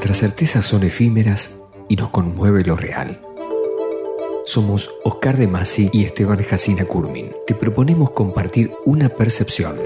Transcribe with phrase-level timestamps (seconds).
[0.00, 3.20] Nuestras certezas son efímeras y nos conmueve lo real.
[4.46, 7.32] Somos Oscar de Masi y Esteban Jacina Curmin.
[7.46, 9.76] Te proponemos compartir una percepción.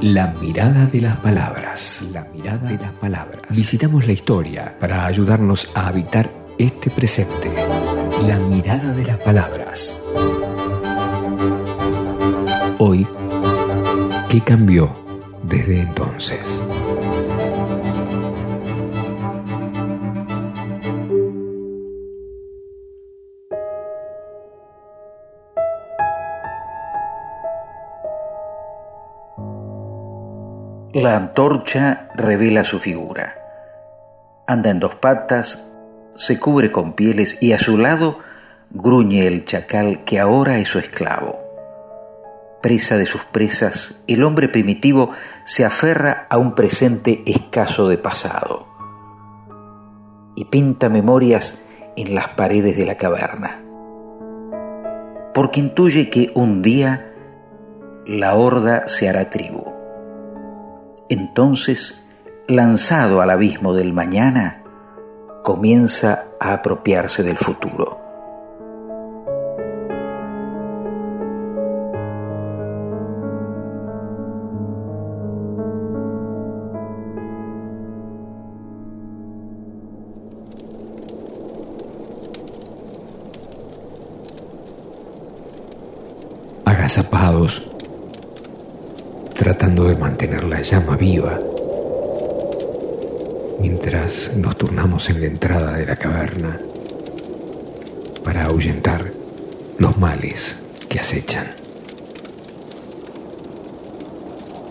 [0.00, 2.04] La mirada de las palabras.
[2.12, 3.42] La mirada de las palabras.
[3.48, 6.28] Visitamos la historia para ayudarnos a habitar
[6.58, 7.48] este presente.
[8.26, 10.02] La mirada de las palabras.
[12.80, 13.06] Hoy,
[14.28, 14.92] ¿qué cambió
[15.44, 16.60] desde entonces?
[30.94, 33.34] La antorcha revela su figura.
[34.46, 35.68] Anda en dos patas,
[36.14, 38.20] se cubre con pieles y a su lado
[38.70, 41.40] gruñe el chacal que ahora es su esclavo.
[42.62, 45.10] Presa de sus presas, el hombre primitivo
[45.42, 48.68] se aferra a un presente escaso de pasado
[50.36, 53.64] y pinta memorias en las paredes de la caverna,
[55.34, 57.12] porque intuye que un día
[58.06, 59.63] la horda se hará tribu
[61.08, 62.08] entonces,
[62.48, 64.62] lanzado al abismo del mañana,
[65.42, 68.00] comienza a apropiarse del futuro.
[86.64, 87.73] Agazapados
[89.34, 91.40] tratando de mantener la llama viva,
[93.60, 96.58] mientras nos turnamos en la entrada de la caverna
[98.22, 99.10] para ahuyentar
[99.78, 100.56] los males
[100.88, 101.48] que acechan.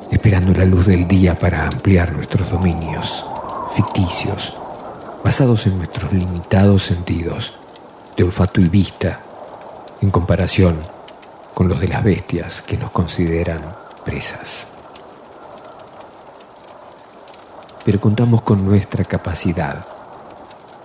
[0.10, 3.26] Esperando la luz del día para ampliar nuestros dominios
[3.76, 4.56] ficticios,
[5.24, 7.58] basados en nuestros limitados sentidos
[8.16, 9.20] de olfato y vista,
[10.02, 10.78] en comparación
[11.54, 14.68] con los de las bestias que nos consideran presas.
[17.86, 19.86] Pero contamos con nuestra capacidad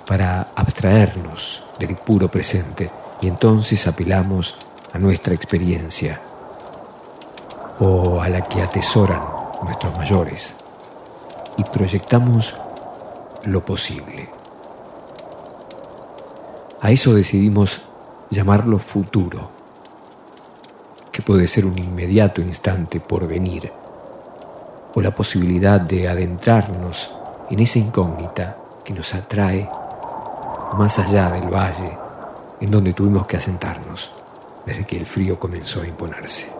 [0.06, 2.90] para abstraernos del puro presente
[3.20, 4.56] y entonces apelamos
[4.92, 6.20] a nuestra experiencia
[7.80, 9.22] o a la que atesoran
[9.62, 10.54] nuestros mayores
[11.56, 12.54] y proyectamos
[13.44, 14.30] lo posible.
[16.80, 17.82] A eso decidimos
[18.30, 19.57] llamarlo futuro
[21.28, 23.70] puede ser un inmediato instante por venir,
[24.94, 27.14] o la posibilidad de adentrarnos
[27.50, 29.68] en esa incógnita que nos atrae
[30.78, 31.98] más allá del valle
[32.62, 34.10] en donde tuvimos que asentarnos
[34.64, 36.50] desde que el frío comenzó a imponerse.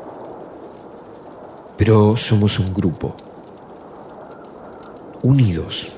[1.79, 3.15] Pero somos un grupo,
[5.23, 5.95] unidos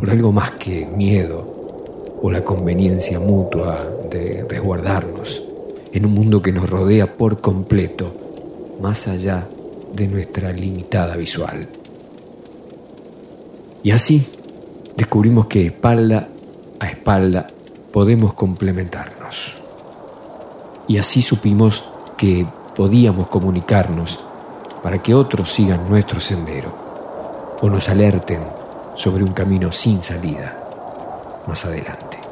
[0.00, 1.46] por algo más que miedo
[2.20, 3.78] o la conveniencia mutua
[4.10, 5.53] de resguardarnos
[5.94, 8.12] en un mundo que nos rodea por completo,
[8.82, 9.46] más allá
[9.94, 11.68] de nuestra limitada visual.
[13.84, 14.26] Y así
[14.96, 16.26] descubrimos que espalda
[16.80, 17.46] a espalda
[17.92, 19.54] podemos complementarnos.
[20.88, 21.84] Y así supimos
[22.16, 22.44] que
[22.74, 24.18] podíamos comunicarnos
[24.82, 26.74] para que otros sigan nuestro sendero
[27.60, 28.40] o nos alerten
[28.96, 32.23] sobre un camino sin salida más adelante.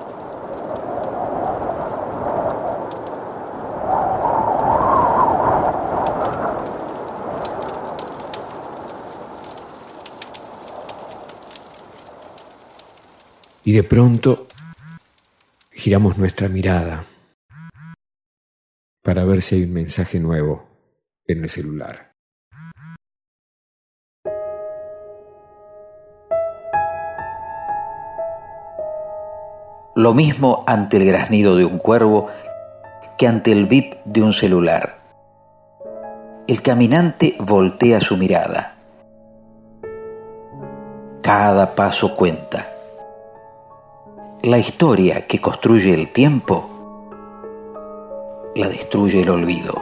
[13.64, 14.48] Y de pronto
[15.70, 17.04] giramos nuestra mirada
[19.04, 20.64] para ver si hay un mensaje nuevo
[21.26, 22.12] en el celular.
[29.94, 32.30] Lo mismo ante el graznido de un cuervo
[33.16, 34.98] que ante el bip de un celular.
[36.48, 38.74] El caminante voltea su mirada.
[41.22, 42.72] Cada paso cuenta
[44.42, 46.68] la historia que construye el tiempo
[48.56, 49.80] la destruye el olvido.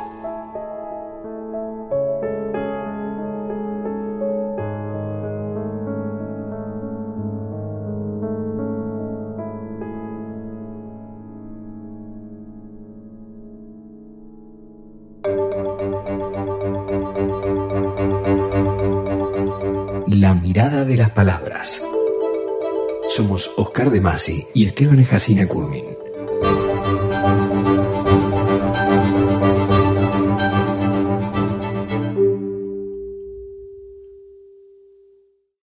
[20.06, 21.89] La mirada de las palabras.
[23.10, 25.99] Somos Oscar de Masi y Esteban Jacina Curmin.